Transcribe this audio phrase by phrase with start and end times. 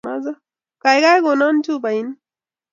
[0.81, 2.17] Kaikai kona chupainik